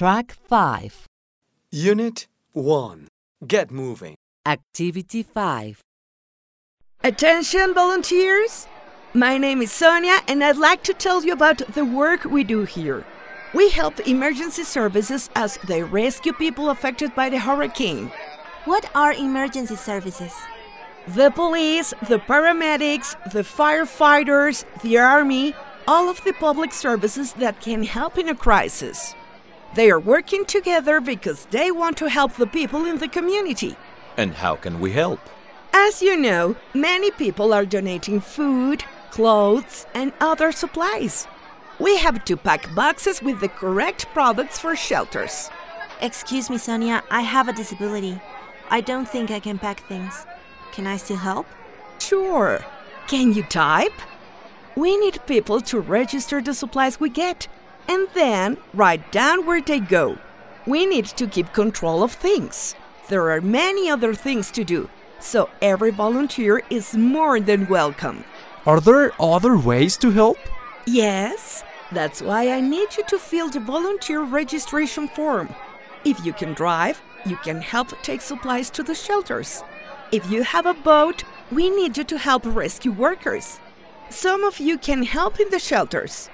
Track 0.00 0.34
5. 0.48 1.06
Unit 1.72 2.26
1. 2.52 3.08
Get 3.46 3.70
moving. 3.70 4.14
Activity 4.46 5.22
5. 5.22 5.82
Attention, 7.04 7.74
volunteers! 7.74 8.66
My 9.12 9.36
name 9.36 9.60
is 9.60 9.70
Sonia, 9.70 10.20
and 10.26 10.42
I'd 10.42 10.56
like 10.56 10.82
to 10.84 10.94
tell 10.94 11.22
you 11.22 11.34
about 11.34 11.58
the 11.74 11.84
work 11.84 12.24
we 12.24 12.44
do 12.44 12.64
here. 12.64 13.04
We 13.52 13.68
help 13.68 14.00
emergency 14.08 14.64
services 14.64 15.28
as 15.36 15.58
they 15.68 15.82
rescue 15.82 16.32
people 16.32 16.70
affected 16.70 17.14
by 17.14 17.28
the 17.28 17.38
hurricane. 17.38 18.10
What 18.64 18.90
are 18.94 19.12
emergency 19.12 19.76
services? 19.76 20.32
The 21.08 21.30
police, 21.30 21.92
the 22.08 22.20
paramedics, 22.20 23.16
the 23.32 23.42
firefighters, 23.42 24.64
the 24.80 24.96
army, 24.96 25.54
all 25.86 26.08
of 26.08 26.24
the 26.24 26.32
public 26.32 26.72
services 26.72 27.34
that 27.34 27.60
can 27.60 27.82
help 27.82 28.16
in 28.16 28.30
a 28.30 28.34
crisis. 28.34 29.14
They 29.74 29.90
are 29.90 30.00
working 30.00 30.44
together 30.44 31.00
because 31.00 31.46
they 31.46 31.70
want 31.70 31.96
to 31.98 32.08
help 32.08 32.34
the 32.34 32.46
people 32.46 32.84
in 32.84 32.98
the 32.98 33.08
community. 33.08 33.76
And 34.16 34.34
how 34.34 34.56
can 34.56 34.80
we 34.80 34.92
help? 34.92 35.20
As 35.72 36.02
you 36.02 36.16
know, 36.16 36.56
many 36.74 37.12
people 37.12 37.54
are 37.54 37.64
donating 37.64 38.20
food, 38.20 38.84
clothes, 39.10 39.86
and 39.94 40.12
other 40.20 40.50
supplies. 40.50 41.28
We 41.78 41.96
have 41.98 42.24
to 42.24 42.36
pack 42.36 42.74
boxes 42.74 43.22
with 43.22 43.40
the 43.40 43.48
correct 43.48 44.06
products 44.12 44.58
for 44.58 44.74
shelters. 44.74 45.48
Excuse 46.02 46.50
me, 46.50 46.58
Sonia, 46.58 47.02
I 47.10 47.20
have 47.20 47.48
a 47.48 47.52
disability. 47.52 48.20
I 48.70 48.80
don't 48.80 49.08
think 49.08 49.30
I 49.30 49.38
can 49.38 49.58
pack 49.58 49.80
things. 49.86 50.26
Can 50.72 50.86
I 50.86 50.96
still 50.96 51.16
help? 51.16 51.46
Sure. 52.00 52.64
Can 53.06 53.32
you 53.32 53.44
type? 53.44 53.92
We 54.76 54.96
need 54.96 55.20
people 55.26 55.60
to 55.62 55.78
register 55.78 56.40
the 56.40 56.54
supplies 56.54 56.98
we 56.98 57.10
get 57.10 57.48
and 57.90 58.06
then 58.14 58.56
write 58.72 59.10
down 59.10 59.44
where 59.44 59.60
they 59.60 59.80
go. 59.80 60.16
We 60.64 60.86
need 60.86 61.06
to 61.06 61.26
keep 61.26 61.52
control 61.52 62.04
of 62.04 62.12
things. 62.12 62.76
There 63.08 63.32
are 63.32 63.40
many 63.40 63.90
other 63.90 64.14
things 64.14 64.52
to 64.52 64.62
do, 64.62 64.88
so 65.18 65.50
every 65.60 65.90
volunteer 65.90 66.62
is 66.70 66.96
more 66.96 67.40
than 67.40 67.66
welcome. 67.66 68.24
Are 68.64 68.80
there 68.80 69.10
other 69.20 69.56
ways 69.58 69.96
to 69.98 70.12
help? 70.12 70.38
Yes, 70.86 71.64
that's 71.90 72.22
why 72.22 72.50
I 72.50 72.60
need 72.60 72.96
you 72.96 73.02
to 73.08 73.18
fill 73.18 73.48
the 73.48 73.58
volunteer 73.58 74.22
registration 74.22 75.08
form. 75.08 75.52
If 76.04 76.24
you 76.24 76.32
can 76.32 76.54
drive, 76.54 77.02
you 77.26 77.36
can 77.38 77.60
help 77.60 78.00
take 78.02 78.20
supplies 78.20 78.70
to 78.70 78.84
the 78.84 78.94
shelters. 78.94 79.64
If 80.12 80.30
you 80.30 80.44
have 80.44 80.66
a 80.66 80.74
boat, 80.74 81.24
we 81.50 81.70
need 81.70 81.96
you 81.96 82.04
to 82.04 82.18
help 82.18 82.42
rescue 82.46 82.92
workers. 82.92 83.58
Some 84.10 84.44
of 84.44 84.60
you 84.60 84.78
can 84.78 85.02
help 85.02 85.40
in 85.40 85.50
the 85.50 85.58
shelters. 85.58 86.30